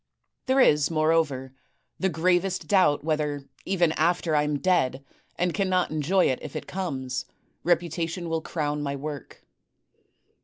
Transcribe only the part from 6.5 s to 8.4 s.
it comes, reputation